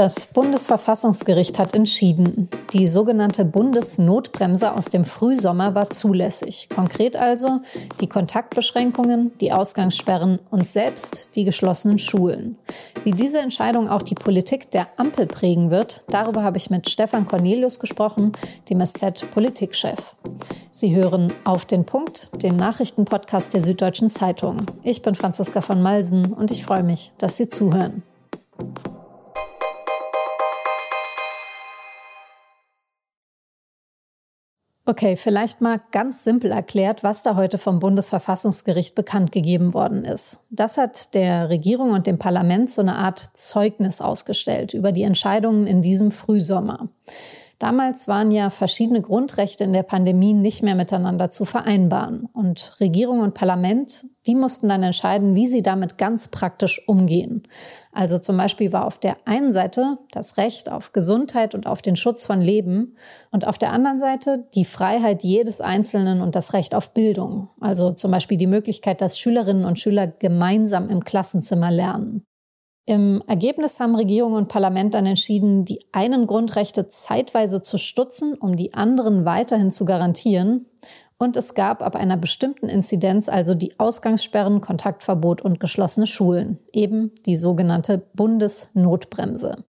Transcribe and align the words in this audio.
Das 0.00 0.28
Bundesverfassungsgericht 0.28 1.58
hat 1.58 1.74
entschieden, 1.74 2.48
die 2.72 2.86
sogenannte 2.86 3.44
Bundesnotbremse 3.44 4.72
aus 4.72 4.86
dem 4.86 5.04
Frühsommer 5.04 5.74
war 5.74 5.90
zulässig. 5.90 6.70
Konkret 6.74 7.18
also 7.18 7.60
die 8.00 8.06
Kontaktbeschränkungen, 8.06 9.32
die 9.42 9.52
Ausgangssperren 9.52 10.38
und 10.50 10.66
selbst 10.66 11.28
die 11.34 11.44
geschlossenen 11.44 11.98
Schulen. 11.98 12.56
Wie 13.04 13.10
diese 13.10 13.40
Entscheidung 13.40 13.90
auch 13.90 14.00
die 14.00 14.14
Politik 14.14 14.70
der 14.70 14.86
Ampel 14.96 15.26
prägen 15.26 15.70
wird, 15.70 16.02
darüber 16.08 16.44
habe 16.44 16.56
ich 16.56 16.70
mit 16.70 16.88
Stefan 16.88 17.26
Cornelius 17.26 17.78
gesprochen, 17.78 18.32
dem 18.70 18.80
SZ-Politikchef. 18.80 20.16
Sie 20.70 20.94
hören 20.94 21.30
auf 21.44 21.66
den 21.66 21.84
Punkt, 21.84 22.30
den 22.42 22.56
Nachrichtenpodcast 22.56 23.52
der 23.52 23.60
Süddeutschen 23.60 24.08
Zeitung. 24.08 24.62
Ich 24.82 25.02
bin 25.02 25.14
Franziska 25.14 25.60
von 25.60 25.82
Malsen 25.82 26.32
und 26.32 26.50
ich 26.50 26.64
freue 26.64 26.84
mich, 26.84 27.12
dass 27.18 27.36
Sie 27.36 27.48
zuhören. 27.48 28.02
Okay, 34.90 35.14
vielleicht 35.14 35.60
mal 35.60 35.80
ganz 35.92 36.24
simpel 36.24 36.50
erklärt, 36.50 37.04
was 37.04 37.22
da 37.22 37.36
heute 37.36 37.58
vom 37.58 37.78
Bundesverfassungsgericht 37.78 38.96
bekannt 38.96 39.30
gegeben 39.30 39.72
worden 39.72 40.04
ist. 40.04 40.40
Das 40.50 40.78
hat 40.78 41.14
der 41.14 41.48
Regierung 41.48 41.92
und 41.92 42.08
dem 42.08 42.18
Parlament 42.18 42.72
so 42.72 42.82
eine 42.82 42.96
Art 42.96 43.30
Zeugnis 43.34 44.00
ausgestellt 44.00 44.74
über 44.74 44.90
die 44.90 45.04
Entscheidungen 45.04 45.68
in 45.68 45.80
diesem 45.80 46.10
Frühsommer. 46.10 46.88
Damals 47.60 48.08
waren 48.08 48.30
ja 48.30 48.48
verschiedene 48.48 49.02
Grundrechte 49.02 49.64
in 49.64 49.74
der 49.74 49.82
Pandemie 49.82 50.32
nicht 50.32 50.62
mehr 50.62 50.74
miteinander 50.74 51.28
zu 51.28 51.44
vereinbaren. 51.44 52.26
Und 52.32 52.74
Regierung 52.80 53.20
und 53.20 53.34
Parlament, 53.34 54.06
die 54.26 54.34
mussten 54.34 54.70
dann 54.70 54.82
entscheiden, 54.82 55.34
wie 55.34 55.46
sie 55.46 55.62
damit 55.62 55.98
ganz 55.98 56.28
praktisch 56.28 56.80
umgehen. 56.88 57.42
Also 57.92 58.16
zum 58.16 58.38
Beispiel 58.38 58.72
war 58.72 58.86
auf 58.86 58.98
der 58.98 59.18
einen 59.26 59.52
Seite 59.52 59.98
das 60.10 60.38
Recht 60.38 60.72
auf 60.72 60.92
Gesundheit 60.92 61.54
und 61.54 61.66
auf 61.66 61.82
den 61.82 61.96
Schutz 61.96 62.24
von 62.24 62.40
Leben 62.40 62.96
und 63.30 63.46
auf 63.46 63.58
der 63.58 63.72
anderen 63.72 63.98
Seite 63.98 64.48
die 64.54 64.64
Freiheit 64.64 65.22
jedes 65.22 65.60
Einzelnen 65.60 66.22
und 66.22 66.34
das 66.34 66.54
Recht 66.54 66.74
auf 66.74 66.94
Bildung. 66.94 67.50
Also 67.60 67.92
zum 67.92 68.10
Beispiel 68.10 68.38
die 68.38 68.46
Möglichkeit, 68.46 69.02
dass 69.02 69.18
Schülerinnen 69.18 69.66
und 69.66 69.78
Schüler 69.78 70.06
gemeinsam 70.06 70.88
im 70.88 71.04
Klassenzimmer 71.04 71.70
lernen. 71.70 72.24
Im 72.90 73.22
Ergebnis 73.28 73.78
haben 73.78 73.94
Regierung 73.94 74.32
und 74.32 74.48
Parlament 74.48 74.94
dann 74.94 75.06
entschieden, 75.06 75.64
die 75.64 75.78
einen 75.92 76.26
Grundrechte 76.26 76.88
zeitweise 76.88 77.62
zu 77.62 77.78
stutzen, 77.78 78.34
um 78.34 78.56
die 78.56 78.74
anderen 78.74 79.24
weiterhin 79.24 79.70
zu 79.70 79.84
garantieren. 79.84 80.66
Und 81.16 81.36
es 81.36 81.54
gab 81.54 81.84
ab 81.84 81.94
einer 81.94 82.16
bestimmten 82.16 82.68
Inzidenz 82.68 83.28
also 83.28 83.54
die 83.54 83.78
Ausgangssperren, 83.78 84.60
Kontaktverbot 84.60 85.40
und 85.40 85.60
geschlossene 85.60 86.08
Schulen, 86.08 86.58
eben 86.72 87.12
die 87.26 87.36
sogenannte 87.36 87.98
Bundesnotbremse. 88.14 89.64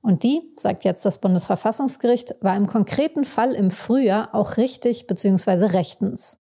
Und 0.00 0.22
die, 0.22 0.54
sagt 0.56 0.84
jetzt 0.84 1.04
das 1.04 1.20
Bundesverfassungsgericht, 1.20 2.36
war 2.40 2.54
im 2.54 2.68
konkreten 2.68 3.24
Fall 3.24 3.50
im 3.50 3.72
Frühjahr 3.72 4.32
auch 4.32 4.58
richtig 4.58 5.08
bzw. 5.08 5.72
rechtens. 5.72 6.38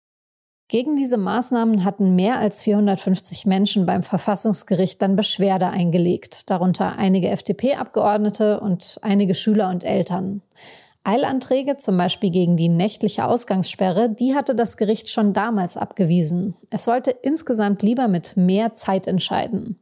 Gegen 0.73 0.95
diese 0.95 1.17
Maßnahmen 1.17 1.85
hatten 1.85 2.15
mehr 2.15 2.39
als 2.39 2.63
450 2.63 3.45
Menschen 3.45 3.85
beim 3.85 4.01
Verfassungsgericht 4.01 4.99
dann 5.03 5.15
Beschwerde 5.15 5.67
eingelegt, 5.67 6.49
darunter 6.49 6.97
einige 6.97 7.29
FDP-Abgeordnete 7.29 8.59
und 8.59 8.97
einige 9.03 9.35
Schüler 9.35 9.69
und 9.69 9.83
Eltern. 9.83 10.41
Eilanträge, 11.05 11.75
zum 11.75 11.97
Beispiel 11.97 12.29
gegen 12.29 12.55
die 12.55 12.69
nächtliche 12.69 13.25
Ausgangssperre, 13.25 14.09
die 14.09 14.35
hatte 14.35 14.55
das 14.55 14.77
Gericht 14.77 15.09
schon 15.09 15.33
damals 15.33 15.75
abgewiesen. 15.75 16.55
Es 16.69 16.85
sollte 16.85 17.11
insgesamt 17.11 17.81
lieber 17.81 18.07
mit 18.07 18.37
mehr 18.37 18.73
Zeit 18.73 19.05
entscheiden. 19.07 19.79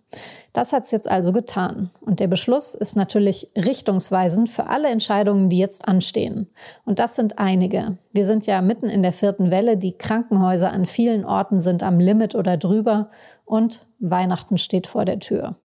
Das 0.52 0.73
hat 0.73 0.83
es 0.83 0.91
jetzt 0.91 1.09
also 1.09 1.31
getan. 1.31 1.91
Und 2.02 2.19
der 2.19 2.28
Beschluss 2.28 2.73
ist 2.73 2.95
natürlich 2.95 3.52
richtungsweisend 3.55 4.50
für 4.50 4.67
alle 4.67 4.89
Entscheidungen, 4.89 5.47
die 5.50 5.59
jetzt 5.59 5.88
anstehen. 5.88 6.50
Und 6.85 6.97
das 6.97 7.16
sind 7.16 7.38
einige. 7.38 8.00
Wir 8.12 8.25
sind 8.25 8.47
ja 8.47 8.62
mitten 8.63 8.90
in 8.90 9.03
der 9.03 9.13
vierten 9.13 9.51
Welle. 9.51 9.78
Die 9.78 9.97
Krankenhäuser 9.97 10.72
an 10.72 10.85
vielen 10.85 11.24
Orten 11.24 11.62
sind 11.62 11.84
am 11.84 12.00
Limit 12.00 12.34
oder 12.34 12.57
drüber. 12.57 13.12
Und 13.45 13.85
Weihnachten 14.00 14.57
steht 14.57 14.88
vor 14.88 15.06
der 15.06 15.19
Tür. 15.19 15.60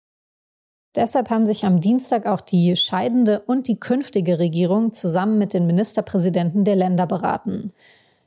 Deshalb 0.97 1.31
haben 1.31 1.45
sich 1.45 1.65
am 1.65 1.81
Dienstag 1.81 2.27
auch 2.27 2.41
die 2.41 2.77
scheidende 2.77 3.41
und 3.41 3.67
die 3.67 3.81
künftige 3.81 4.39
Regierung 4.39 4.93
zusammen 4.93 5.39
mit 5.39 5.53
den 5.53 5.67
Ministerpräsidenten 5.67 6.65
der 6.65 6.77
Länder 6.77 7.07
beraten. 7.07 7.73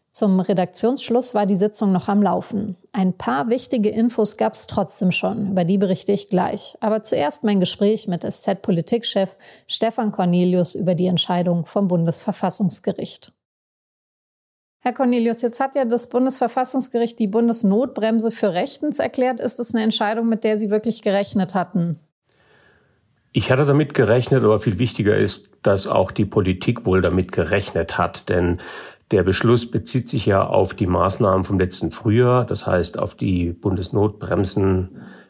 Zum 0.10 0.40
Redaktionsschluss 0.40 1.36
war 1.36 1.46
die 1.46 1.56
Sitzung 1.56 1.92
noch 1.92 2.08
am 2.08 2.24
Laufen. 2.24 2.76
Ein 2.92 3.14
paar 3.14 3.50
wichtige 3.50 3.90
Infos 3.90 4.36
gab 4.36 4.54
es 4.54 4.66
trotzdem 4.66 5.12
schon, 5.12 5.52
über 5.52 5.64
die 5.64 5.78
berichte 5.78 6.12
ich 6.12 6.28
gleich. 6.28 6.76
Aber 6.80 7.04
zuerst 7.04 7.44
mein 7.44 7.60
Gespräch 7.60 8.08
mit 8.08 8.24
SZ-Politikchef 8.24 9.36
Stefan 9.68 10.12
Cornelius 10.12 10.76
über 10.76 10.96
die 10.96 11.06
Entscheidung 11.08 11.66
vom 11.66 11.88
Bundesverfassungsgericht. 11.88 13.32
Herr 14.80 14.94
Cornelius, 14.94 15.42
jetzt 15.42 15.60
hat 15.60 15.76
ja 15.76 15.86
das 15.86 16.10
Bundesverfassungsgericht 16.10 17.20
die 17.20 17.28
Bundesnotbremse 17.28 18.32
für 18.32 18.54
rechtens 18.54 19.00
erklärt. 19.00 19.40
Ist 19.40 19.60
es 19.60 19.76
eine 19.76 19.84
Entscheidung, 19.84 20.30
mit 20.30 20.44
der 20.44 20.58
Sie 20.58 20.70
wirklich 20.70 21.02
gerechnet 21.02 21.54
hatten? 21.54 22.00
Ich 23.38 23.52
hatte 23.52 23.68
damit 23.68 23.94
gerechnet, 23.94 24.44
aber 24.44 24.60
viel 24.60 24.80
wichtiger 24.80 25.16
ist, 25.16 25.52
dass 25.62 25.86
auch 25.86 26.10
die 26.10 26.26
Politik 26.26 26.88
wohl 26.88 27.02
damit 27.02 27.32
gerechnet 27.32 28.00
hat, 28.00 28.30
denn 28.30 28.60
der 29.12 29.22
Beschluss 29.22 29.70
bezieht 29.70 30.08
sich 30.08 30.26
ja 30.26 30.44
auf 30.44 30.74
die 30.74 30.88
Maßnahmen 30.88 31.44
vom 31.44 31.60
letzten 31.60 31.92
Frühjahr, 31.92 32.46
das 32.46 32.66
heißt 32.66 32.98
auf 32.98 33.14
die 33.14 33.54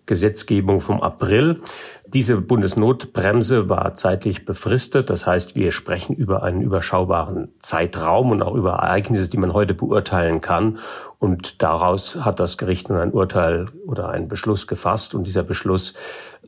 Bundesnotbremsengesetzgebung 0.08 0.82
vom 0.82 1.02
April. 1.02 1.62
Diese 2.08 2.40
Bundesnotbremse 2.40 3.70
war 3.70 3.94
zeitlich 3.96 4.46
befristet. 4.46 5.10
Das 5.10 5.28
heißt, 5.28 5.56
wir 5.56 5.72
sprechen 5.72 6.16
über 6.16 6.44
einen 6.44 6.62
überschaubaren 6.62 7.54
Zeitraum 7.60 8.32
und 8.32 8.42
auch 8.42 8.56
über 8.56 8.74
Ereignisse, 8.74 9.30
die 9.30 9.38
man 9.38 9.54
heute 9.54 9.74
beurteilen 9.74 10.40
kann. 10.40 10.80
Und 11.20 11.62
daraus 11.62 12.16
hat 12.24 12.40
das 12.40 12.58
Gericht 12.58 12.90
nun 12.90 13.00
ein 13.00 13.12
Urteil 13.12 13.68
oder 13.86 14.10
einen 14.10 14.30
Beschluss 14.30 14.68
gefasst. 14.68 15.14
Und 15.14 15.28
dieser 15.28 15.44
Beschluss 15.44 15.96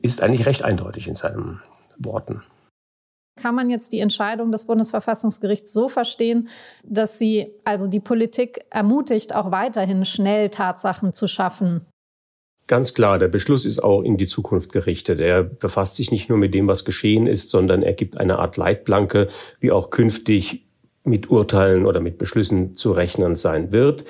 ist 0.02 0.24
eigentlich 0.24 0.46
recht 0.46 0.64
eindeutig 0.64 1.08
in 1.08 1.16
seinen 1.16 1.62
Worten. 1.98 2.42
Kann 3.42 3.56
man 3.56 3.70
jetzt 3.70 3.94
die 3.94 4.00
Entscheidung 4.00 4.52
des 4.52 4.66
Bundesverfassungsgerichts 4.66 5.72
so 5.72 5.88
verstehen, 5.88 6.50
dass 6.84 7.20
sie 7.20 7.54
also 7.64 7.88
die 7.88 8.02
Politik 8.02 8.66
ermutigt, 8.70 9.34
auch 9.34 9.52
weiterhin 9.52 10.04
schnell 10.04 10.50
Tatsachen 10.50 11.14
zu 11.14 11.28
schaffen? 11.28 11.86
Ganz 12.70 12.94
klar, 12.94 13.18
der 13.18 13.30
Beschluss 13.30 13.66
ist 13.66 13.84
auch 13.84 14.04
in 14.04 14.18
die 14.18 14.28
Zukunft 14.28 14.72
gerichtet. 14.72 15.20
Er 15.20 15.42
befasst 15.42 15.96
sich 15.96 16.12
nicht 16.12 16.30
nur 16.30 16.38
mit 16.38 16.54
dem, 16.54 16.68
was 16.68 16.86
geschehen 16.86 17.26
ist, 17.26 17.50
sondern 17.50 17.82
er 17.82 17.94
gibt 17.94 18.20
eine 18.20 18.38
Art 18.38 18.58
Leitplanke, 18.58 19.28
wie 19.60 19.72
auch 19.72 19.90
künftig 19.90 20.68
mit 21.04 21.32
Urteilen 21.32 21.88
oder 21.88 22.00
mit 22.00 22.20
Beschlüssen 22.20 22.76
zu 22.76 22.92
rechnen 22.92 23.36
sein 23.36 23.72
wird. 23.72 24.04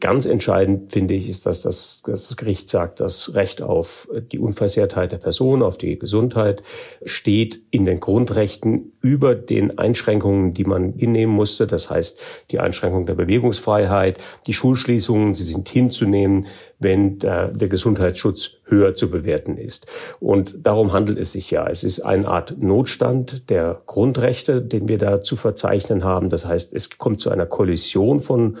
Ganz 0.00 0.26
entscheidend 0.26 0.92
finde 0.92 1.14
ich, 1.14 1.28
ist, 1.28 1.46
dass 1.46 1.62
das, 1.62 2.02
dass 2.04 2.28
das 2.28 2.36
Gericht 2.36 2.68
sagt, 2.68 3.00
das 3.00 3.34
Recht 3.34 3.62
auf 3.62 4.08
die 4.30 4.38
Unversehrtheit 4.38 5.12
der 5.12 5.18
Person, 5.18 5.62
auf 5.62 5.78
die 5.78 5.98
Gesundheit 5.98 6.62
steht 7.04 7.62
in 7.70 7.86
den 7.86 8.00
Grundrechten 8.00 8.92
über 9.00 9.34
den 9.34 9.78
Einschränkungen, 9.78 10.52
die 10.52 10.64
man 10.64 10.92
hinnehmen 10.92 11.34
musste. 11.34 11.66
Das 11.66 11.88
heißt, 11.88 12.20
die 12.50 12.60
Einschränkung 12.60 13.06
der 13.06 13.14
Bewegungsfreiheit, 13.14 14.18
die 14.46 14.52
Schulschließungen, 14.52 15.34
sie 15.34 15.44
sind 15.44 15.68
hinzunehmen, 15.68 16.46
wenn 16.78 17.18
der, 17.18 17.48
der 17.48 17.68
Gesundheitsschutz 17.68 18.58
höher 18.64 18.94
zu 18.94 19.10
bewerten 19.10 19.56
ist. 19.56 19.86
Und 20.20 20.56
darum 20.62 20.92
handelt 20.92 21.18
es 21.18 21.32
sich 21.32 21.50
ja. 21.50 21.66
Es 21.68 21.84
ist 21.84 22.00
eine 22.00 22.28
Art 22.28 22.58
Notstand 22.58 23.48
der 23.48 23.80
Grundrechte, 23.86 24.60
den 24.60 24.88
wir 24.88 24.98
da 24.98 25.22
zu 25.22 25.36
verzeichnen 25.36 26.04
haben. 26.04 26.28
Das 26.28 26.44
heißt, 26.44 26.74
es 26.74 26.98
kommt 26.98 27.20
zu 27.20 27.30
einer 27.30 27.46
Kollision 27.46 28.20
von 28.20 28.58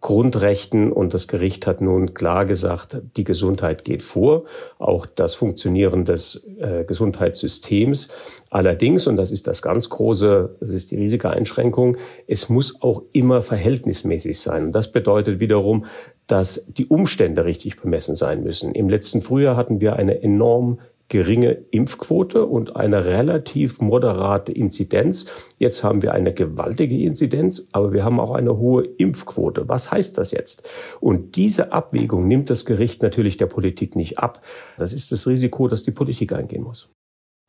Grundrechten 0.00 0.92
und 0.92 1.14
das 1.14 1.28
Gericht 1.28 1.66
hat 1.66 1.80
nun 1.80 2.14
klar 2.14 2.46
gesagt, 2.46 2.96
die 3.16 3.24
Gesundheit 3.24 3.84
geht 3.84 4.02
vor, 4.02 4.44
auch 4.78 5.06
das 5.06 5.34
Funktionieren 5.34 6.04
des 6.04 6.46
äh, 6.58 6.84
Gesundheitssystems. 6.84 8.08
Allerdings, 8.50 9.06
und 9.06 9.16
das 9.16 9.30
ist 9.30 9.46
das 9.46 9.62
ganz 9.62 9.88
große, 9.90 10.56
das 10.60 10.70
ist 10.70 10.90
die 10.90 10.96
riesige 10.96 11.30
Einschränkung, 11.30 11.96
es 12.26 12.48
muss 12.48 12.82
auch 12.82 13.02
immer 13.12 13.42
verhältnismäßig 13.42 14.40
sein. 14.40 14.66
Und 14.66 14.72
das 14.72 14.92
bedeutet 14.92 15.40
wiederum, 15.40 15.86
dass 16.26 16.66
die 16.68 16.86
Umstände 16.86 17.44
richtig 17.44 17.80
bemessen 17.80 18.16
sein 18.16 18.42
müssen. 18.42 18.74
Im 18.74 18.88
letzten 18.88 19.22
Frühjahr 19.22 19.56
hatten 19.56 19.80
wir 19.80 19.96
eine 19.96 20.22
enorm 20.22 20.78
geringe 21.08 21.52
Impfquote 21.70 22.46
und 22.46 22.76
eine 22.76 23.04
relativ 23.04 23.80
moderate 23.80 24.52
Inzidenz. 24.52 25.26
Jetzt 25.58 25.84
haben 25.84 26.02
wir 26.02 26.12
eine 26.12 26.32
gewaltige 26.32 26.98
Inzidenz, 27.02 27.68
aber 27.72 27.92
wir 27.92 28.04
haben 28.04 28.20
auch 28.20 28.34
eine 28.34 28.56
hohe 28.56 28.84
Impfquote. 28.84 29.68
Was 29.68 29.90
heißt 29.90 30.18
das 30.18 30.30
jetzt? 30.30 30.68
Und 31.00 31.36
diese 31.36 31.72
Abwägung 31.72 32.26
nimmt 32.26 32.50
das 32.50 32.64
Gericht 32.64 33.02
natürlich 33.02 33.36
der 33.36 33.46
Politik 33.46 33.96
nicht 33.96 34.18
ab. 34.18 34.42
Das 34.78 34.92
ist 34.92 35.12
das 35.12 35.26
Risiko, 35.26 35.68
das 35.68 35.84
die 35.84 35.92
Politik 35.92 36.32
eingehen 36.32 36.62
muss. 36.64 36.90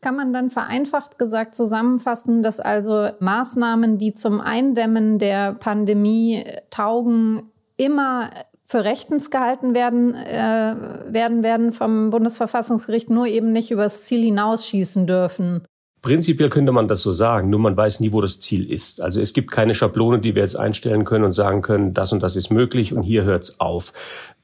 Kann 0.02 0.18
man 0.18 0.34
dann 0.34 0.50
vereinfacht 0.50 1.18
gesagt 1.18 1.56
zusammenfassen, 1.56 2.44
dass 2.44 2.60
also 2.60 3.10
Maßnahmen, 3.20 3.98
die 3.98 4.14
zum 4.14 4.42
Eindämmen 4.42 5.18
der 5.18 5.54
Pandemie 5.54 6.44
taugen, 6.70 7.50
immer 7.78 8.30
für 8.66 8.84
rechtens 8.84 9.30
gehalten 9.30 9.76
werden, 9.76 10.16
äh, 10.16 10.76
werden, 11.08 11.44
werden 11.44 11.72
vom 11.72 12.10
Bundesverfassungsgericht 12.10 13.10
nur 13.12 13.28
eben 13.28 13.52
nicht 13.52 13.70
übers 13.70 14.04
Ziel 14.04 14.24
hinausschießen 14.24 15.06
dürfen. 15.06 15.66
Prinzipiell 16.02 16.50
könnte 16.50 16.72
man 16.72 16.88
das 16.88 17.02
so 17.02 17.12
sagen, 17.12 17.50
nur 17.50 17.60
man 17.60 17.78
weiß 17.78 18.00
nie, 18.00 18.12
wo 18.12 18.22
das 18.22 18.40
Ziel 18.40 18.72
ist. 18.72 19.02
Also 19.02 19.22
es 19.22 19.34
gibt 19.34 19.50
keine 19.50 19.74
Schablone, 19.74 20.20
die 20.20 20.36
wir 20.36 20.42
jetzt 20.42 20.56
einstellen 20.56 21.04
können 21.04 21.24
und 21.24 21.32
sagen 21.32 21.62
können, 21.62 21.94
das 21.94 22.12
und 22.12 22.22
das 22.22 22.36
ist 22.36 22.52
möglich 22.52 22.94
und 22.94 23.02
hier 23.02 23.24
hört's 23.24 23.60
auf. 23.60 23.94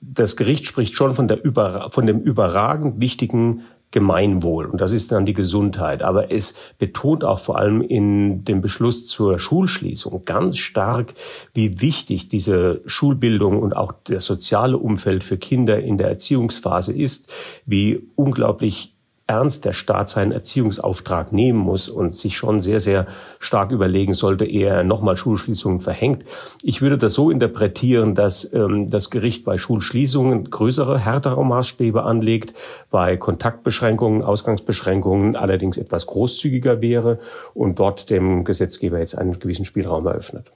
Das 0.02 0.36
Gericht 0.36 0.66
spricht 0.66 0.96
schon 0.96 1.14
von, 1.14 1.28
der 1.28 1.44
über, 1.44 1.90
von 1.92 2.08
dem 2.08 2.22
überragend 2.22 3.00
wichtigen 3.00 3.62
Gemeinwohl 3.92 4.66
und 4.66 4.80
das 4.80 4.94
ist 4.94 5.12
dann 5.12 5.26
die 5.26 5.34
Gesundheit. 5.34 6.02
Aber 6.02 6.32
es 6.32 6.56
betont 6.78 7.24
auch 7.24 7.40
vor 7.40 7.58
allem 7.58 7.82
in 7.82 8.46
dem 8.46 8.62
Beschluss 8.62 9.06
zur 9.06 9.38
Schulschließung 9.38 10.24
ganz 10.26 10.58
stark, 10.58 11.14
wie 11.54 11.82
wichtig 11.82 12.30
diese 12.30 12.82
Schulbildung 12.86 13.62
und 13.62 13.76
auch 13.76 13.94
das 14.06 14.26
soziale 14.26 14.78
Umfeld 14.78 15.24
für 15.24 15.38
Kinder 15.38 15.80
in 15.80 15.98
der 15.98 16.08
Erziehungsphase 16.08 16.94
ist, 16.94 17.32
wie 17.66 18.08
unglaublich 18.16 18.91
ernst 19.32 19.64
der 19.64 19.72
Staat 19.72 20.10
seinen 20.10 20.34
Erziehungsauftrag 20.34 21.32
nehmen 21.32 21.58
muss 21.58 21.88
und 21.88 22.14
sich 22.14 22.36
schon 22.36 22.60
sehr, 22.60 22.82
sehr 22.82 23.06
stark 23.40 23.72
überlegen 23.72 24.14
sollte, 24.14 24.44
ehe 24.44 24.68
er 24.68 24.84
nochmal 24.84 25.16
Schulschließungen 25.16 25.80
verhängt. 25.80 26.26
Ich 26.64 26.82
würde 26.82 26.98
das 26.98 27.14
so 27.14 27.32
interpretieren, 27.32 28.14
dass 28.14 28.52
ähm, 28.54 28.90
das 28.90 29.10
Gericht 29.10 29.46
bei 29.46 29.58
Schulschließungen 29.58 30.50
größere, 30.50 31.00
härtere 31.00 31.46
Maßstäbe 31.46 32.04
anlegt, 32.04 32.54
bei 32.90 33.16
Kontaktbeschränkungen, 33.16 34.22
Ausgangsbeschränkungen 34.22 35.38
allerdings 35.38 35.78
etwas 35.78 36.08
großzügiger 36.08 36.82
wäre 36.82 37.20
und 37.54 37.80
dort 37.80 38.10
dem 38.10 38.44
Gesetzgeber 38.44 39.00
jetzt 39.00 39.18
einen 39.18 39.40
gewissen 39.40 39.64
Spielraum 39.64 40.08
eröffnet. 40.08 40.52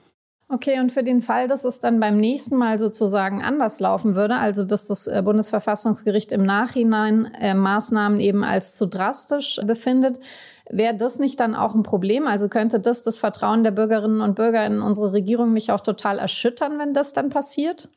Okay, 0.47 0.80
und 0.80 0.92
für 0.92 1.01
den 1.01 1.24
Fall, 1.24 1.47
dass 1.47 1.65
es 1.65 1.80
dann 1.80 2.00
beim 2.00 2.18
nächsten 2.18 2.56
Mal 2.56 2.77
sozusagen 2.77 3.44
anders 3.44 3.80
laufen 3.80 4.13
würde, 4.13 4.36
also 4.36 4.63
dass 4.63 4.86
das 4.86 5.07
äh, 5.07 5.24
Bundesverfassungsgericht 5.25 6.31
im 6.31 6.44
Nachhinein 6.44 7.33
äh, 7.39 7.56
Maßnahmen 7.56 8.19
eben 8.19 8.44
als 8.44 8.75
zu 8.75 8.86
drastisch 8.86 9.59
befindet, 9.65 10.19
wäre 10.69 10.95
das 10.95 11.18
nicht 11.18 11.39
dann 11.39 11.56
auch 11.56 11.74
ein 11.74 11.81
Problem? 11.81 12.27
Also 12.27 12.47
könnte 12.47 12.80
das 12.80 13.01
das 13.01 13.18
Vertrauen 13.18 13.63
der 13.63 13.71
Bürgerinnen 13.71 14.21
und 14.21 14.36
Bürger 14.36 14.63
in 14.68 14.81
unsere 14.83 15.13
Regierung 15.13 15.51
nicht 15.51 15.71
auch 15.71 15.81
total 15.81 16.19
erschüttern, 16.19 16.77
wenn 16.77 16.94
das 16.94 17.12
dann 17.12 17.30
passiert? 17.30 17.89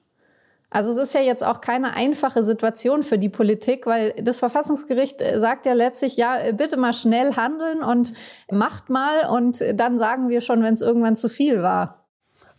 Also 0.70 0.92
es 0.92 0.96
ist 0.96 1.14
ja 1.14 1.20
jetzt 1.20 1.44
auch 1.44 1.60
keine 1.60 1.94
einfache 1.96 2.42
Situation 2.42 3.02
für 3.02 3.18
die 3.18 3.30
Politik, 3.30 3.86
weil 3.86 4.14
das 4.22 4.38
Verfassungsgericht 4.38 5.20
äh, 5.20 5.38
sagt 5.38 5.66
ja 5.66 5.74
letztlich, 5.74 6.16
ja, 6.16 6.38
bitte 6.52 6.78
mal 6.78 6.94
schnell 6.94 7.36
handeln 7.36 7.82
und 7.82 8.14
macht 8.50 8.88
mal 8.88 9.28
und 9.30 9.62
dann 9.74 9.98
sagen 9.98 10.30
wir 10.30 10.40
schon, 10.40 10.62
wenn 10.62 10.72
es 10.72 10.80
irgendwann 10.80 11.16
zu 11.18 11.28
viel 11.28 11.62
war. 11.62 11.97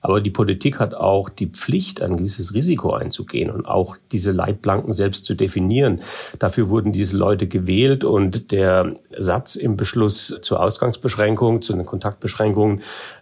Aber 0.01 0.21
die 0.21 0.29
Politik 0.29 0.79
hat 0.79 0.93
auch 0.93 1.29
die 1.29 1.47
Pflicht, 1.47 2.01
ein 2.01 2.17
gewisses 2.17 2.53
Risiko 2.53 2.93
einzugehen 2.93 3.49
und 3.49 3.65
auch 3.65 3.97
diese 4.11 4.31
Leitplanken 4.31 4.93
selbst 4.93 5.25
zu 5.25 5.35
definieren. 5.35 6.01
Dafür 6.39 6.69
wurden 6.69 6.93
diese 6.93 7.17
Leute 7.17 7.47
gewählt 7.47 8.03
und 8.03 8.51
der 8.51 8.95
Satz 9.17 9.55
im 9.55 9.75
Beschluss 9.75 10.39
zur 10.41 10.61
Ausgangsbeschränkung, 10.61 11.61
zu 11.61 11.73
den 11.73 11.85
Kontaktbeschränkungen 11.85 12.81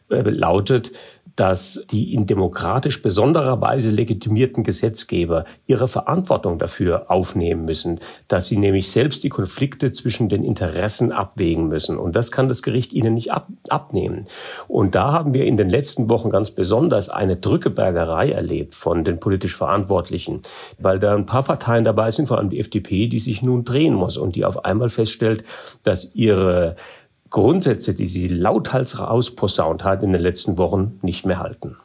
äh, 0.10 0.22
lautet, 0.22 0.92
dass 1.38 1.86
die 1.92 2.16
in 2.16 2.26
demokratisch 2.26 3.02
besonderer 3.02 3.62
Weise 3.62 3.92
legitimierten 3.92 4.64
Gesetzgeber 4.64 5.46
ihre 5.68 5.88
Verantwortung 5.88 6.58
dafür 6.58 7.12
aufnehmen 7.12 7.64
müssen, 7.64 8.00
dass 8.28 8.48
sie 8.48 8.58
nämlich 8.58 8.90
selbst 8.90 9.24
die 9.24 9.30
Konflikte 9.30 9.92
zwischen 9.92 10.30
den 10.30 10.44
Interessen 10.44 11.12
abwägen 11.12 11.68
müssen. 11.68 11.98
Und 11.98 12.16
das 12.16 12.32
kann 12.32 12.48
das 12.48 12.64
Gericht 12.64 12.92
ihnen 12.92 13.14
nicht 13.14 13.32
ab, 13.32 13.48
abnehmen. 13.70 14.26
Und 14.68 14.96
da 14.96 15.12
haben 15.12 15.36
wir 15.36 15.46
in 15.46 15.58
den 15.58 15.70
letzten 15.70 16.10
Wochen 16.10 16.32
ganz 16.32 16.52
besonders 16.52 17.10
eine 17.10 17.38
Drückebergerei 17.38 18.32
erlebt 18.32 18.74
von 18.74 19.04
den 19.04 19.20
politisch 19.20 19.56
Verantwortlichen, 19.56 20.42
weil 20.80 21.00
da 21.00 21.16
ein 21.16 21.28
paar 21.28 21.44
Parteien 21.44 21.84
dabei 21.84 22.10
sind, 22.10 22.28
vor 22.28 22.40
allem 22.40 22.50
die 22.50 22.60
FDP, 22.60 23.08
die 23.08 23.20
sich 23.20 23.44
nun 23.44 23.64
drehen 23.64 23.94
muss 23.94 24.18
und 24.18 24.36
die 24.36 24.44
auf 24.44 24.66
einmal 24.66 24.90
feststellt, 24.90 25.44
dass 25.84 26.16
ihre 26.16 26.76
Grundsätze, 27.30 27.94
die 27.94 28.08
sie 28.08 28.28
lauthals 28.28 29.00
rausposaunt 29.00 29.84
hat 29.84 30.04
in 30.04 30.12
den 30.12 30.22
letzten 30.22 30.58
Wochen, 30.58 31.00
nicht 31.02 31.26
mehr 31.26 31.40
halten. 31.40 31.76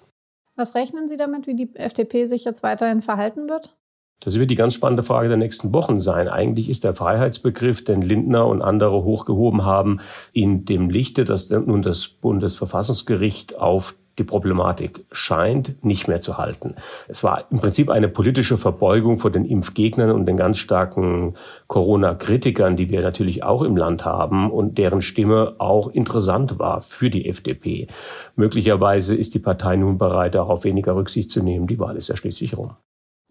Was 0.56 0.74
rechnen 0.74 1.08
Sie 1.08 1.16
damit, 1.16 1.46
wie 1.46 1.56
die 1.56 1.74
FDP 1.74 2.26
sich 2.26 2.44
jetzt 2.44 2.62
weiterhin 2.62 3.02
verhalten 3.02 3.48
wird? 3.48 3.76
Das 4.20 4.38
wird 4.38 4.50
die 4.50 4.56
ganz 4.56 4.74
spannende 4.74 5.02
Frage 5.02 5.28
der 5.28 5.36
nächsten 5.36 5.72
Wochen 5.72 5.98
sein. 5.98 6.28
Eigentlich 6.28 6.68
ist 6.68 6.84
der 6.84 6.94
Freiheitsbegriff, 6.94 7.82
den 7.82 8.02
Lindner 8.02 8.46
und 8.46 8.62
andere 8.62 9.02
hochgehoben 9.02 9.64
haben, 9.64 9.98
in 10.32 10.64
dem 10.64 10.90
Lichte, 10.90 11.24
dass 11.24 11.50
nun 11.50 11.82
das 11.82 12.06
Bundesverfassungsgericht 12.06 13.58
auf 13.58 13.96
die 14.18 14.24
Problematik 14.24 15.04
scheint 15.10 15.84
nicht 15.84 16.08
mehr 16.08 16.20
zu 16.20 16.38
halten. 16.38 16.76
Es 17.08 17.24
war 17.24 17.46
im 17.50 17.60
Prinzip 17.60 17.90
eine 17.90 18.08
politische 18.08 18.56
Verbeugung 18.56 19.18
vor 19.18 19.30
den 19.30 19.44
Impfgegnern 19.44 20.10
und 20.10 20.26
den 20.26 20.36
ganz 20.36 20.58
starken 20.58 21.34
Corona-Kritikern, 21.66 22.76
die 22.76 22.90
wir 22.90 23.02
natürlich 23.02 23.42
auch 23.42 23.62
im 23.62 23.76
Land 23.76 24.04
haben 24.04 24.50
und 24.50 24.78
deren 24.78 25.02
Stimme 25.02 25.56
auch 25.58 25.88
interessant 25.88 26.58
war 26.58 26.80
für 26.80 27.10
die 27.10 27.28
FDP. 27.28 27.86
Möglicherweise 28.36 29.14
ist 29.14 29.34
die 29.34 29.38
Partei 29.38 29.76
nun 29.76 29.98
bereit, 29.98 30.34
darauf 30.34 30.64
weniger 30.64 30.94
Rücksicht 30.94 31.30
zu 31.30 31.42
nehmen. 31.42 31.66
Die 31.66 31.78
Wahl 31.78 31.96
ist 31.96 32.08
ja 32.08 32.16
schließlich 32.16 32.56
rum. 32.56 32.76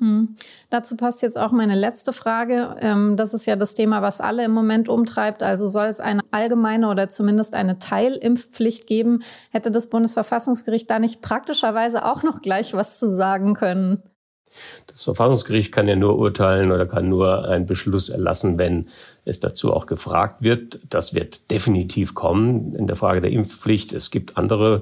Hm. 0.02 0.36
Dazu 0.72 0.98
passt 0.98 1.22
jetzt 1.22 1.38
auch 1.38 1.52
meine 1.52 1.76
letzte 1.76 2.12
Frage. 2.12 2.76
Ähm, 2.80 3.18
das 3.18 3.36
ist 3.36 3.46
ja 3.46 3.56
das 3.56 3.76
Thema, 3.76 4.02
was 4.02 4.20
alle 4.20 4.44
im 4.44 4.52
Moment 4.52 4.90
umtreibt. 4.90 5.44
Also 5.44 5.68
soll 5.68 5.86
es 5.86 6.02
eine 6.02 6.22
allgemeine 6.32 6.90
oder 6.90 7.08
zumindest 7.08 7.54
eine 7.54 7.78
Teilimpfpflicht 7.78 8.88
geben? 8.88 9.22
Hätte 9.52 9.70
das 9.70 9.92
Bundesverfassungsgericht 9.92 10.90
da 10.90 10.98
nicht 10.98 11.22
praktischerweise 11.22 12.04
auch 12.04 12.24
noch 12.24 12.42
gleich 12.42 12.74
was 12.74 12.98
zu 12.98 13.12
sagen 13.12 13.54
können? 13.54 14.02
Das 14.88 15.04
Verfassungsgericht 15.04 15.72
kann 15.72 15.88
ja 15.88 15.96
nur 15.96 16.18
urteilen 16.18 16.72
oder 16.72 16.88
kann 16.88 17.08
nur 17.08 17.48
einen 17.48 17.68
Beschluss 17.68 18.10
erlassen, 18.10 18.58
wenn 18.58 18.90
es 19.24 19.40
dazu 19.40 19.72
auch 19.72 19.86
gefragt 19.86 20.42
wird. 20.42 20.80
Das 20.90 21.14
wird 21.14 21.52
definitiv 21.52 22.16
kommen 22.16 22.74
in 22.74 22.88
der 22.88 22.96
Frage 22.96 23.22
der 23.22 23.32
Impfpflicht. 23.32 23.94
Es 23.94 24.10
gibt 24.10 24.36
andere 24.36 24.82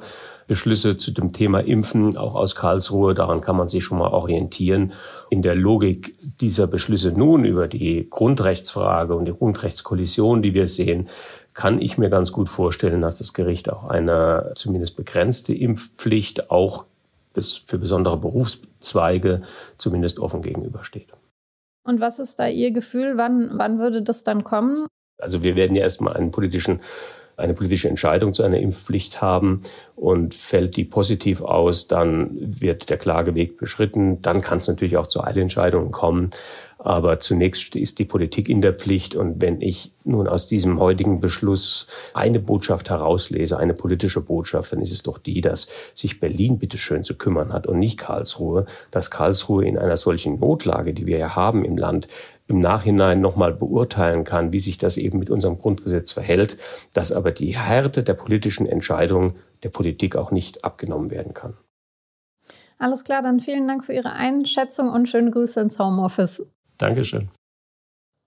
Beschlüsse 0.50 0.98
zu 0.98 1.12
dem 1.12 1.32
Thema 1.32 1.60
Impfen, 1.60 2.18
auch 2.18 2.34
aus 2.34 2.56
Karlsruhe. 2.56 3.14
Daran 3.14 3.40
kann 3.40 3.56
man 3.56 3.70
sich 3.70 3.84
schon 3.84 4.00
mal 4.00 4.10
orientieren. 4.10 4.94
In 5.30 5.44
der 5.44 5.54
Logik 5.54 6.16
dieser 6.42 6.66
Beschlüsse 6.66 7.12
nun 7.12 7.46
über 7.46 7.68
die 7.68 8.10
Grundrechtsfrage 8.10 9.14
und 9.14 9.26
die 9.26 9.32
Grundrechtskollision, 9.32 10.42
die 10.42 10.56
wir 10.56 10.66
sehen, 10.66 11.08
kann 11.54 11.80
ich 11.80 12.00
mir 12.00 12.10
ganz 12.10 12.32
gut 12.32 12.50
vorstellen, 12.50 13.02
dass 13.02 13.20
das 13.20 13.36
Gericht 13.36 13.72
auch 13.72 13.86
eine 13.86 14.54
zumindest 14.56 14.98
begrenzte 14.98 15.54
Impfpflicht 15.54 16.50
auch 16.50 16.86
für 17.68 17.78
besondere 17.78 18.18
Berufszweige 18.18 19.44
zumindest 19.78 20.20
offen 20.20 20.42
gegenübersteht. 20.42 21.10
Und 21.88 22.02
was 22.02 22.18
ist 22.18 22.40
da 22.40 22.48
Ihr 22.48 22.72
Gefühl? 22.72 23.18
Wann, 23.18 23.52
wann 23.54 23.78
würde 23.78 24.02
das 24.02 24.24
dann 24.24 24.44
kommen? 24.44 24.88
Also 25.20 25.44
wir 25.44 25.56
werden 25.56 25.76
ja 25.76 25.84
erstmal 25.84 26.16
einen 26.16 26.32
politischen 26.32 26.80
eine 27.40 27.54
politische 27.54 27.90
Entscheidung 27.90 28.34
zu 28.34 28.44
einer 28.44 28.60
Impfpflicht 28.60 29.22
haben 29.22 29.64
und 29.96 30.36
fällt 30.36 30.76
die 30.76 30.86
positiv 30.86 31.42
aus, 31.42 31.88
dann 31.88 32.30
wird 32.40 32.90
der 32.90 32.98
Klageweg 32.98 33.58
beschritten. 33.58 34.22
Dann 34.22 34.42
kann 34.42 34.60
es 34.60 34.68
natürlich 34.68 34.98
auch 34.98 35.08
zu 35.08 35.24
Eilentscheidungen 35.24 35.92
kommen. 35.92 36.32
Aber 36.82 37.20
zunächst 37.20 37.76
ist 37.76 38.00
die 38.00 38.06
Politik 38.06 38.48
in 38.48 38.62
der 38.62 38.74
Pflicht. 38.74 39.14
Und 39.14 39.42
wenn 39.42 39.60
ich 39.60 39.92
nun 40.06 40.30
aus 40.30 40.48
diesem 40.48 40.80
heutigen 40.80 41.20
Beschluss 41.20 41.88
eine 42.14 42.40
Botschaft 42.40 42.90
herauslese, 42.90 43.58
eine 43.58 43.74
politische 43.74 44.22
Botschaft, 44.22 44.72
dann 44.72 44.82
ist 44.82 44.94
es 44.94 45.04
doch 45.04 45.18
die, 45.18 45.42
dass 45.42 45.68
sich 45.94 46.22
Berlin 46.22 46.58
bitteschön 46.58 47.04
zu 47.04 47.16
kümmern 47.16 47.52
hat 47.52 47.68
und 47.68 47.80
nicht 47.80 47.98
Karlsruhe, 47.98 48.66
dass 48.92 49.12
Karlsruhe 49.12 49.66
in 49.66 49.78
einer 49.78 49.98
solchen 49.98 50.40
Notlage, 50.40 50.94
die 50.94 51.06
wir 51.06 51.18
ja 51.18 51.36
haben 51.36 51.66
im 51.66 51.78
Land, 51.78 52.08
im 52.48 52.62
Nachhinein 52.62 53.20
nochmal 53.20 53.54
beurteilen 53.54 54.24
kann, 54.24 54.54
wie 54.54 54.62
sich 54.62 54.78
das 54.78 54.96
eben 54.96 55.20
mit 55.20 55.30
unserem 55.30 55.58
Grundgesetz 55.60 56.14
verhält, 56.14 56.58
dass 56.94 57.12
aber 57.12 57.32
die 57.32 57.58
Härte 57.58 58.04
der 58.04 58.14
politischen 58.14 58.66
Entscheidung 58.66 59.36
der 59.64 59.70
Politik 59.70 60.16
auch 60.16 60.32
nicht 60.32 60.64
abgenommen 60.64 61.12
werden 61.12 61.34
kann. 61.34 61.58
Alles 62.78 63.04
klar, 63.04 63.22
dann 63.22 63.42
vielen 63.42 63.68
Dank 63.68 63.84
für 63.84 63.92
Ihre 63.92 64.14
Einschätzung 64.14 64.90
und 64.90 65.10
schöne 65.10 65.30
Grüße 65.32 65.60
ins 65.60 65.78
Homeoffice. 65.78 66.50
Dankeschön. 66.80 67.30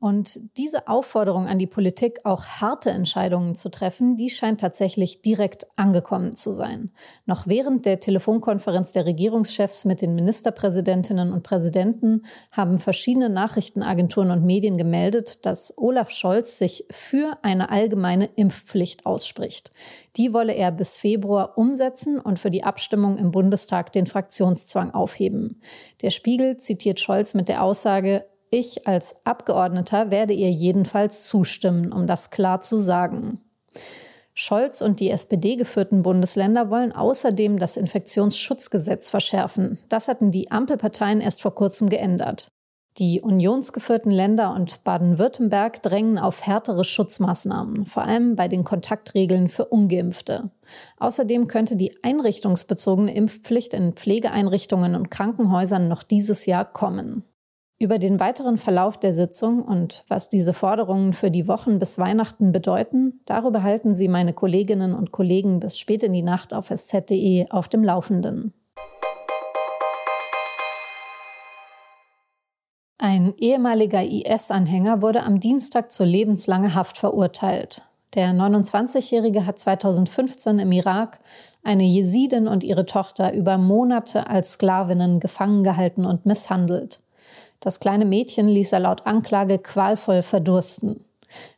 Und 0.02 0.58
diese 0.58 0.88
Aufforderung 0.88 1.46
an 1.46 1.60
die 1.60 1.68
Politik, 1.68 2.18
auch 2.24 2.44
harte 2.44 2.90
Entscheidungen 2.90 3.54
zu 3.54 3.68
treffen, 3.68 4.16
die 4.16 4.30
scheint 4.30 4.60
tatsächlich 4.60 5.22
direkt 5.22 5.68
angekommen 5.76 6.34
zu 6.34 6.50
sein. 6.50 6.90
Noch 7.24 7.46
während 7.46 7.86
der 7.86 8.00
Telefonkonferenz 8.00 8.90
der 8.90 9.06
Regierungschefs 9.06 9.84
mit 9.84 10.02
den 10.02 10.16
Ministerpräsidentinnen 10.16 11.32
und 11.32 11.44
Präsidenten 11.44 12.22
haben 12.50 12.78
verschiedene 12.78 13.30
Nachrichtenagenturen 13.30 14.32
und 14.32 14.44
Medien 14.44 14.76
gemeldet, 14.76 15.46
dass 15.46 15.72
Olaf 15.78 16.10
Scholz 16.10 16.58
sich 16.58 16.84
für 16.90 17.38
eine 17.42 17.70
allgemeine 17.70 18.24
Impfpflicht 18.24 19.06
ausspricht. 19.06 19.70
Die 20.16 20.32
wolle 20.32 20.52
er 20.52 20.72
bis 20.72 20.98
Februar 20.98 21.56
umsetzen 21.56 22.18
und 22.18 22.40
für 22.40 22.50
die 22.50 22.64
Abstimmung 22.64 23.18
im 23.18 23.30
Bundestag 23.30 23.92
den 23.92 24.06
Fraktionszwang 24.06 24.90
aufheben. 24.90 25.60
Der 26.00 26.10
Spiegel 26.10 26.56
zitiert 26.56 26.98
Scholz 26.98 27.34
mit 27.34 27.48
der 27.48 27.62
Aussage, 27.62 28.24
ich 28.52 28.86
als 28.86 29.16
Abgeordneter 29.24 30.10
werde 30.10 30.34
ihr 30.34 30.50
jedenfalls 30.50 31.26
zustimmen, 31.26 31.92
um 31.92 32.06
das 32.06 32.30
klar 32.30 32.60
zu 32.60 32.78
sagen. 32.78 33.40
Scholz 34.34 34.80
und 34.80 35.00
die 35.00 35.10
SPD 35.10 35.56
geführten 35.56 36.02
Bundesländer 36.02 36.70
wollen 36.70 36.92
außerdem 36.92 37.58
das 37.58 37.76
Infektionsschutzgesetz 37.76 39.10
verschärfen. 39.10 39.78
Das 39.88 40.08
hatten 40.08 40.30
die 40.30 40.50
Ampelparteien 40.50 41.20
erst 41.20 41.42
vor 41.42 41.54
kurzem 41.54 41.88
geändert. 41.88 42.48
Die 42.98 43.22
unionsgeführten 43.22 44.10
Länder 44.10 44.54
und 44.54 44.84
Baden-Württemberg 44.84 45.82
drängen 45.82 46.18
auf 46.18 46.46
härtere 46.46 46.84
Schutzmaßnahmen, 46.84 47.86
vor 47.86 48.02
allem 48.02 48.36
bei 48.36 48.48
den 48.48 48.64
Kontaktregeln 48.64 49.48
für 49.48 49.64
ungeimpfte. 49.64 50.50
Außerdem 50.98 51.46
könnte 51.46 51.76
die 51.76 52.04
einrichtungsbezogene 52.04 53.14
Impfpflicht 53.14 53.72
in 53.72 53.94
Pflegeeinrichtungen 53.94 54.94
und 54.94 55.10
Krankenhäusern 55.10 55.88
noch 55.88 56.02
dieses 56.02 56.44
Jahr 56.44 56.70
kommen. 56.70 57.24
Über 57.82 57.98
den 57.98 58.20
weiteren 58.20 58.58
Verlauf 58.58 58.96
der 58.96 59.12
Sitzung 59.12 59.60
und 59.60 60.04
was 60.06 60.28
diese 60.28 60.54
Forderungen 60.54 61.12
für 61.12 61.32
die 61.32 61.48
Wochen 61.48 61.80
bis 61.80 61.98
Weihnachten 61.98 62.52
bedeuten, 62.52 63.18
darüber 63.24 63.64
halten 63.64 63.92
Sie 63.92 64.06
meine 64.06 64.32
Kolleginnen 64.32 64.94
und 64.94 65.10
Kollegen 65.10 65.58
bis 65.58 65.80
spät 65.80 66.04
in 66.04 66.12
die 66.12 66.22
Nacht 66.22 66.54
auf 66.54 66.70
sz.de 66.70 67.50
auf 67.50 67.66
dem 67.68 67.82
Laufenden. 67.82 68.54
Ein 72.98 73.34
ehemaliger 73.36 74.04
IS-Anhänger 74.04 75.02
wurde 75.02 75.24
am 75.24 75.40
Dienstag 75.40 75.90
zur 75.90 76.06
lebenslanger 76.06 76.76
Haft 76.76 76.98
verurteilt. 76.98 77.82
Der 78.14 78.28
29-Jährige 78.28 79.44
hat 79.44 79.58
2015 79.58 80.60
im 80.60 80.70
Irak 80.70 81.18
eine 81.64 81.82
Jesidin 81.82 82.46
und 82.46 82.62
ihre 82.62 82.86
Tochter 82.86 83.34
über 83.34 83.58
Monate 83.58 84.28
als 84.28 84.52
Sklavinnen 84.52 85.18
gefangen 85.18 85.64
gehalten 85.64 86.06
und 86.06 86.26
misshandelt. 86.26 87.01
Das 87.62 87.78
kleine 87.78 88.04
Mädchen 88.04 88.48
ließ 88.48 88.72
er 88.72 88.80
laut 88.80 89.06
Anklage 89.06 89.60
qualvoll 89.60 90.22
verdursten. 90.22 91.04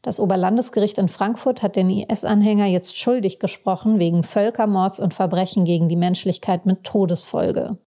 Das 0.03 0.21
Oberlandesgericht 0.21 0.99
in 0.99 1.09
Frankfurt 1.09 1.63
hat 1.63 1.77
den 1.77 1.89
IS-Anhänger 1.89 2.67
jetzt 2.67 2.99
schuldig 2.99 3.39
gesprochen 3.39 3.99
wegen 3.99 4.23
Völkermords 4.23 5.01
und 5.01 5.15
Verbrechen 5.15 5.65
gegen 5.65 5.89
die 5.89 5.97
Menschlichkeit 5.97 6.67
mit 6.67 6.85
Todesfolge. 6.85 7.79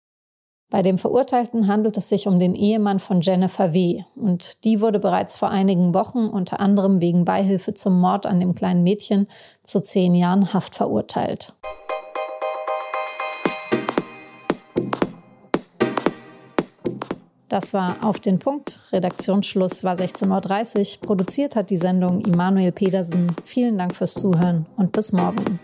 Bei 0.70 0.82
dem 0.82 0.99
Verurteilten 0.99 1.68
handelt 1.68 1.96
es 1.96 2.08
sich 2.08 2.26
um 2.26 2.40
den 2.40 2.54
Ehemann 2.54 2.99
von 2.99 3.20
Jennifer 3.20 3.73
W. 3.73 4.02
Und 4.16 4.64
die 4.64 4.80
wurde 4.80 4.99
bereits 4.99 5.37
vor 5.37 5.50
einigen 5.50 5.94
Wochen 5.94 6.26
unter 6.26 6.58
anderem 6.58 7.00
wegen 7.00 7.25
Beihilfe 7.25 7.75
zum 7.75 8.00
Mord 8.00 8.26
an 8.26 8.40
dem 8.40 8.54
kleinen 8.54 8.82
Mädchen 8.82 9.28
zu 9.62 9.80
zehn 9.80 10.14
Jahren 10.14 10.52
Haft 10.54 10.75
verurteilt. 10.75 11.54
Das 17.48 17.72
war 17.72 17.96
auf 18.02 18.18
den 18.18 18.38
Punkt. 18.38 18.80
Redaktionsschluss 18.92 19.84
war 19.84 19.94
16.30 19.94 20.98
Uhr. 20.98 21.06
Produziert 21.06 21.54
hat 21.54 21.70
die 21.70 21.76
Sendung 21.76 22.24
Immanuel 22.24 22.72
Pedersen. 22.72 23.34
Vielen 23.44 23.78
Dank 23.78 23.94
fürs 23.94 24.14
Zuhören 24.14 24.66
und 24.76 24.92
bis 24.92 25.12
morgen. 25.12 25.60